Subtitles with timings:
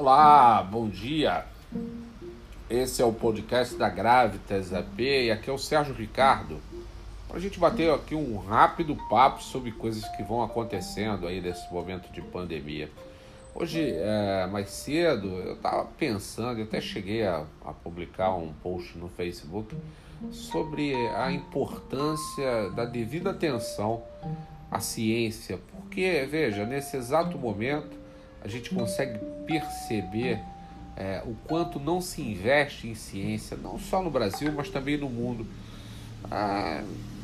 [0.00, 1.44] Olá, bom dia.
[2.70, 6.60] Esse é o podcast da Gravitas AP e aqui é o Sérgio Ricardo.
[7.26, 11.68] Para a gente bater aqui um rápido papo sobre coisas que vão acontecendo aí nesse
[11.74, 12.88] momento de pandemia.
[13.52, 18.96] Hoje, é, mais cedo, eu estava pensando, eu até cheguei a, a publicar um post
[18.96, 19.76] no Facebook
[20.30, 24.04] sobre a importância da devida atenção
[24.70, 27.98] à ciência, porque, veja, nesse exato momento
[28.42, 30.40] a gente consegue perceber
[30.96, 35.08] é, o quanto não se investe em ciência, não só no Brasil, mas também no
[35.08, 35.46] mundo.
[36.30, 36.82] Ah,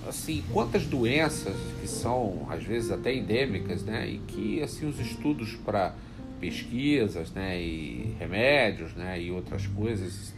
[0.08, 5.56] assim, quantas doenças que são às vezes até endêmicas, né, e que assim os estudos
[5.64, 5.94] para
[6.40, 10.34] pesquisas, né, e remédios, né, e outras coisas,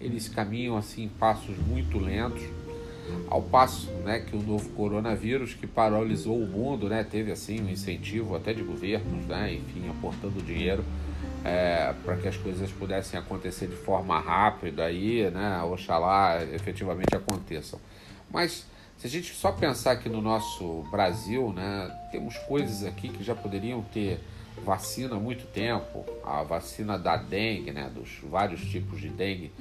[0.00, 2.42] eles caminham assim passos muito lentos,
[3.28, 7.68] ao passo, né, que o novo coronavírus que paralisou o mundo, né, teve assim um
[7.68, 10.84] incentivo até de governos, né, enfim, aportando dinheiro
[11.44, 17.78] é, para que as coisas pudessem acontecer de forma rápida aí, né, oxalá efetivamente aconteçam.
[18.32, 18.66] Mas
[18.96, 23.34] se a gente só pensar aqui no nosso Brasil, né, temos coisas aqui que já
[23.34, 24.20] poderiam ter
[24.64, 29.52] vacina há muito tempo, a vacina da dengue, né, dos vários tipos de dengue,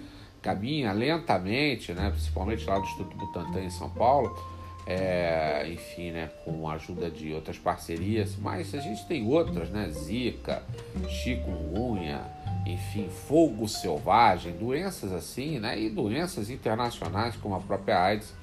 [0.43, 4.37] caminha lentamente, né, principalmente lá do Instituto Butantan em São Paulo,
[4.85, 9.89] é, enfim, né, com a ajuda de outras parcerias, mas a gente tem outras, né,
[9.89, 10.61] Zika,
[11.07, 12.21] chikungunya,
[12.65, 18.33] enfim, fogo selvagem, doenças assim, né, e doenças internacionais como a própria AIDS,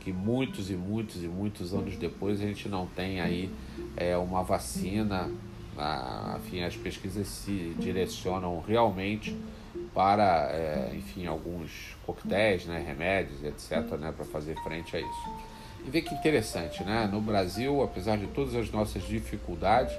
[0.00, 3.50] que muitos e muitos e muitos anos depois a gente não tem aí
[3.98, 5.30] é, uma vacina
[6.36, 9.36] enfim, as pesquisas se direcionam realmente
[9.94, 15.30] para, é, enfim, alguns coquetéis, né, remédios, etc., né, para fazer frente a isso.
[15.84, 17.08] E vê que interessante, né?
[17.10, 19.96] No Brasil, apesar de todas as nossas dificuldades,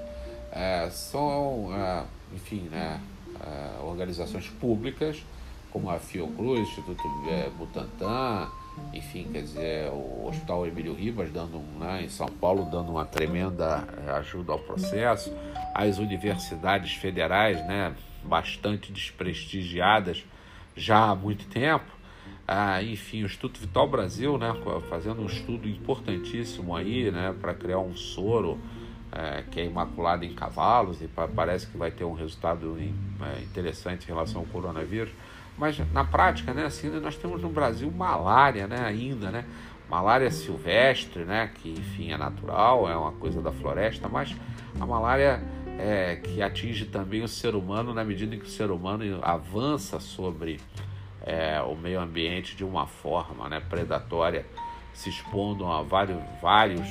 [0.51, 2.03] é, são, é,
[2.35, 2.99] enfim, né,
[3.39, 5.23] é, organizações públicas,
[5.71, 8.49] como a Fiocruz, Instituto é, Butantan,
[8.93, 13.87] enfim, quer dizer, o Hospital Emílio Ribas dando, né, em São Paulo, dando uma tremenda
[14.05, 15.33] eh, ajuda ao processo,
[15.73, 17.93] as universidades federais, né,
[18.23, 20.23] bastante desprestigiadas
[20.75, 21.91] já há muito tempo,
[22.47, 24.53] ah, enfim, o Instituto Vital Brasil, né,
[24.89, 28.59] fazendo um estudo importantíssimo aí, né, para criar um soro
[29.11, 34.03] é, que é imaculado em cavalos e parece que vai ter um resultado é, interessante
[34.03, 35.11] em relação ao coronavírus.
[35.57, 39.45] Mas na prática, né, assim, nós temos no Brasil malária, né, ainda, né?
[39.89, 44.33] Malária silvestre, né, que enfim é natural, é uma coisa da floresta, mas
[44.79, 45.43] a malária
[45.81, 49.99] é, que atinge também o ser humano na medida em que o ser humano avança
[49.99, 50.59] sobre
[51.25, 54.45] é, o meio ambiente de uma forma né, predatória,
[54.93, 56.87] se expondo a vários, vários,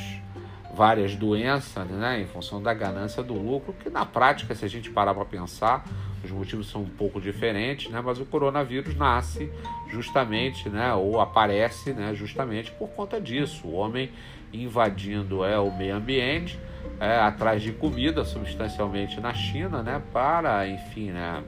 [0.74, 4.90] várias doenças né, em função da ganância do lucro, que na prática, se a gente
[4.90, 5.84] parar para pensar,
[6.24, 8.02] os motivos são um pouco diferentes, né?
[8.04, 9.50] Mas o coronavírus nasce
[9.88, 10.92] justamente, né?
[10.92, 12.12] Ou aparece, né?
[12.14, 13.66] Justamente por conta disso.
[13.66, 14.10] O homem
[14.52, 16.58] invadindo é o meio ambiente,
[17.00, 20.02] é, atrás de comida, substancialmente na China, né?
[20.12, 21.42] Para, enfim, né?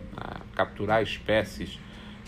[0.55, 1.79] capturar espécies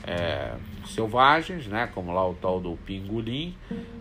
[0.07, 0.55] é,
[0.87, 3.57] selvagens, né, como lá o tal do pingolim,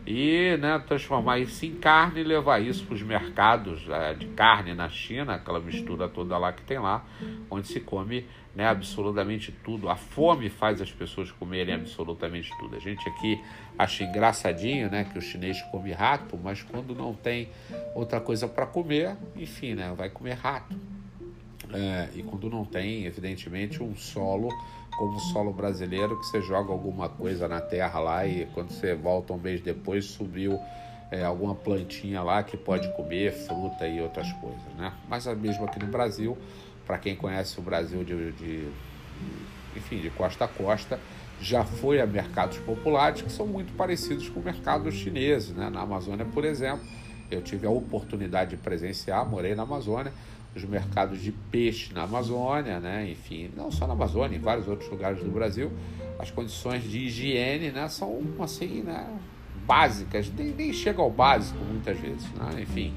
[0.06, 4.74] e né, transformar isso em carne e levar isso para os mercados é, de carne
[4.74, 7.06] na China, aquela mistura toda lá que tem lá,
[7.50, 9.90] onde se come né, absolutamente tudo.
[9.90, 12.75] A fome faz as pessoas comerem absolutamente tudo.
[12.75, 13.42] A gente aqui
[13.78, 17.50] acha engraçadinho né, que o chinês come rato, mas quando não tem
[17.96, 20.75] outra coisa para comer, enfim, né, vai comer rato.
[21.74, 24.50] É, e quando não tem, evidentemente, um solo
[24.98, 28.94] como o solo brasileiro, que você joga alguma coisa na terra lá e quando você
[28.96, 30.59] volta um mês depois subiu
[31.12, 34.94] é, alguma plantinha lá que pode comer, fruta e outras coisas, né?
[35.08, 36.38] Mas é mesmo aqui no Brasil,
[36.86, 38.68] para quem conhece o Brasil de, de,
[39.75, 41.00] enfim, de costa a costa,
[41.40, 45.69] já foi a mercados populares que são muito parecidos com mercados chineses, né?
[45.69, 46.86] Na Amazônia, por exemplo,
[47.33, 50.13] eu tive a oportunidade de presenciar, morei na Amazônia,
[50.56, 53.09] os mercados de peixe na Amazônia, né?
[53.09, 55.71] enfim, não só na Amazônia, em vários outros lugares do Brasil,
[56.19, 59.07] as condições de higiene né, são assim, né,
[59.65, 62.62] básicas, nem, nem chega ao básico muitas vezes, né?
[62.62, 62.94] enfim,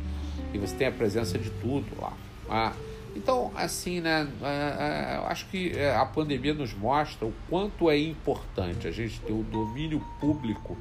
[0.53, 2.13] e você tem a presença de tudo lá.
[2.49, 2.73] Ah,
[3.17, 7.89] então, assim, né, é, é, eu acho que é, a pandemia nos mostra o quanto
[7.91, 10.77] é importante a gente ter o domínio público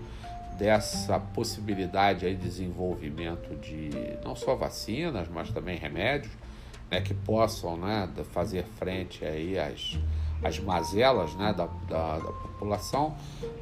[0.58, 3.90] dessa possibilidade aí de desenvolvimento de
[4.24, 6.32] não só vacinas, mas também remédios,
[6.90, 9.98] né, que possam né, fazer frente aí às,
[10.44, 13.16] às mazelas né, da, da, da, população,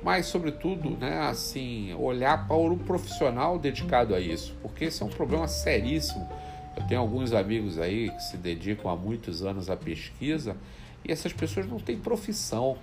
[0.03, 5.09] mas sobretudo né, assim, olhar para o profissional dedicado a isso, porque esse é um
[5.09, 6.27] problema seríssimo.
[6.75, 10.57] Eu tenho alguns amigos aí que se dedicam há muitos anos à pesquisa
[11.05, 12.77] E essas pessoas não têm profissão.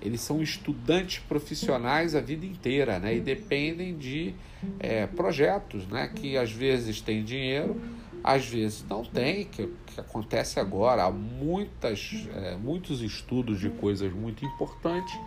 [0.00, 3.16] Eles são estudantes profissionais a vida inteira, né?
[3.16, 4.34] E dependem de
[4.78, 6.10] é, projetos, né?
[6.14, 7.80] Que às vezes têm dinheiro,
[8.22, 11.04] às vezes não tem, que, que acontece agora.
[11.04, 15.18] Há muitas, é, muitos estudos de coisas muito importantes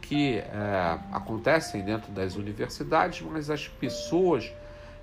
[0.00, 4.52] que é, acontecem dentro das universidades, mas as pessoas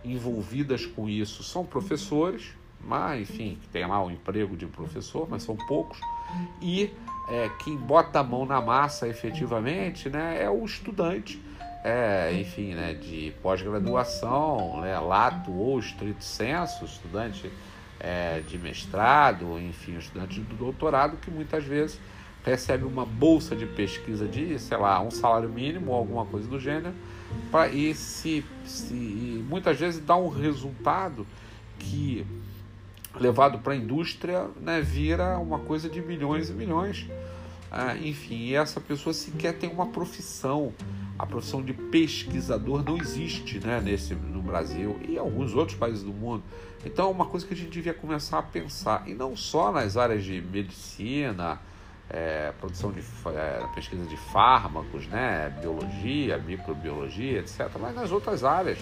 [0.05, 5.43] envolvidas com isso são professores, mas enfim, que tem lá o emprego de professor, mas
[5.43, 5.99] são poucos,
[6.61, 6.91] e
[7.27, 11.41] é, quem bota a mão na massa efetivamente né, é o estudante,
[11.83, 17.51] é, enfim, né, de pós-graduação, né, lato ou estrito senso, estudante
[17.99, 21.99] é, de mestrado, enfim, estudante do doutorado, que muitas vezes
[22.43, 26.59] recebe uma bolsa de pesquisa de, sei lá, um salário mínimo ou alguma coisa do
[26.59, 26.95] gênero,
[27.51, 31.25] pra, e se, se e muitas vezes dá um resultado
[31.77, 32.25] que
[33.15, 37.07] levado para a indústria né, vira uma coisa de milhões e milhões.
[37.71, 40.73] Ah, enfim, e essa pessoa sequer tem uma profissão.
[41.17, 46.03] A profissão de pesquisador não existe né, nesse, no Brasil e em alguns outros países
[46.03, 46.43] do mundo.
[46.85, 49.97] Então é uma coisa que a gente devia começar a pensar, e não só nas
[49.97, 51.59] áreas de medicina,
[52.09, 58.79] é, produção de é, pesquisa de fármacos, né, biologia, microbiologia, etc., mas nas outras áreas,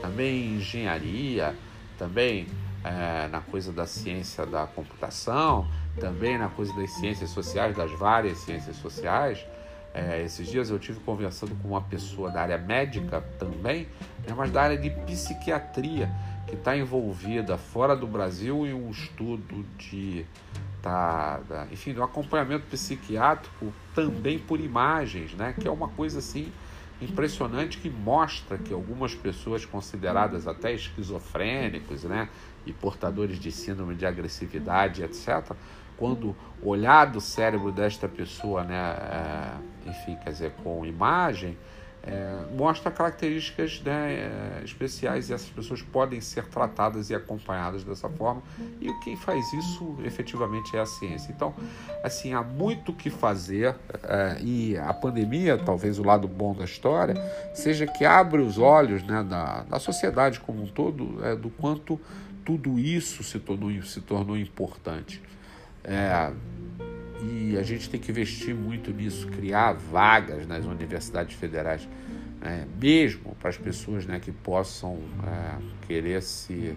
[0.00, 1.56] também engenharia,
[1.98, 2.46] também
[2.88, 5.68] é, na coisa da ciência da computação,
[6.00, 9.44] também na coisa das ciências sociais, das várias ciências sociais.
[9.92, 13.88] É, esses dias eu tive conversando com uma pessoa da área médica também,
[14.26, 16.10] né, mas da área de psiquiatria,
[16.46, 20.24] que está envolvida fora do Brasil em um estudo de
[20.80, 25.54] tá, enfim, do acompanhamento psiquiátrico também por imagens, né?
[25.58, 26.50] Que é uma coisa assim
[27.00, 32.28] impressionante que mostra que algumas pessoas consideradas até esquizofrênicos, né,
[32.66, 35.54] e portadores de síndrome de agressividade, etc,
[35.96, 41.56] quando olhado o cérebro desta pessoa, né, é, enfim, quer dizer, com imagem,
[42.08, 44.14] é, mostra características né,
[44.60, 48.42] é, especiais e essas pessoas podem ser tratadas e acompanhadas dessa forma
[48.80, 51.30] e quem faz isso efetivamente é a ciência.
[51.30, 51.54] Então,
[52.02, 56.64] assim, há muito o que fazer é, e a pandemia, talvez o lado bom da
[56.64, 57.14] história,
[57.52, 62.00] seja que abre os olhos né, da, da sociedade como um todo é, do quanto
[62.42, 65.20] tudo isso se tornou, se tornou importante.
[65.84, 66.32] É,
[67.20, 71.88] e a gente tem que investir muito nisso, criar vagas nas universidades federais,
[72.40, 72.66] né?
[72.80, 76.76] mesmo para as pessoas né, que possam é, querer se,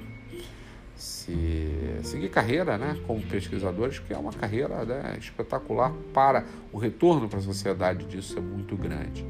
[0.96, 7.30] se seguir carreira né, como pesquisadores, que é uma carreira né, espetacular para o retorno
[7.30, 9.26] para a sociedade disso é muito grande.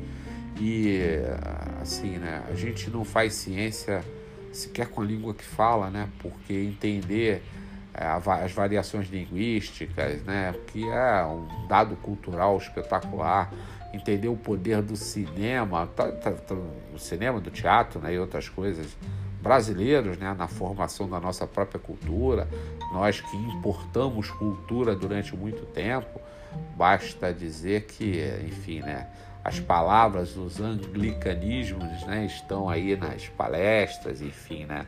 [0.60, 1.00] E
[1.81, 4.04] assim, né, a gente não faz ciência
[4.52, 7.42] sequer com a língua que fala, né, porque entender
[7.93, 13.51] as variações linguísticas, né, que é um dado cultural espetacular,
[13.93, 16.55] entender o poder do cinema, tá, tá, tá,
[16.93, 18.88] o cinema, do teatro né, e outras coisas
[19.41, 22.47] brasileiros né, na formação da nossa própria cultura,
[22.93, 26.21] nós que importamos cultura durante muito tempo,
[26.75, 29.07] basta dizer que, enfim, né,
[29.43, 34.86] as palavras, os anglicanismos né, estão aí nas palestras, enfim, né,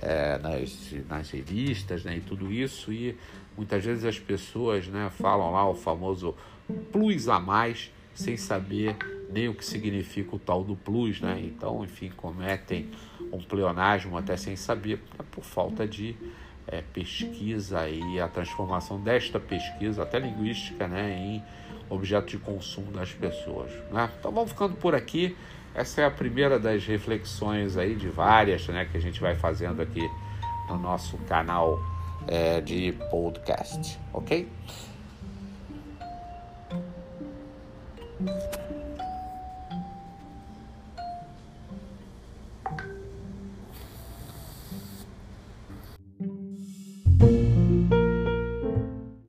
[0.00, 3.16] é, nas, nas revistas né, e tudo isso, e
[3.56, 6.34] muitas vezes as pessoas né, falam lá o famoso
[6.92, 8.96] plus a mais, sem saber
[9.30, 11.38] nem o que significa o tal do plus, né?
[11.44, 12.90] Então, enfim, cometem
[13.32, 16.16] um pleonasmo até sem saber, é por falta de
[16.66, 21.42] é, pesquisa e a transformação desta pesquisa, até linguística, né, em
[21.88, 23.70] objeto de consumo das pessoas.
[23.90, 24.10] Né?
[24.18, 25.36] Então vamos ficando por aqui.
[25.74, 29.80] Essa é a primeira das reflexões aí de várias né, que a gente vai fazendo
[29.80, 30.08] aqui
[30.68, 31.78] no nosso canal
[32.26, 34.48] é, de podcast, ok?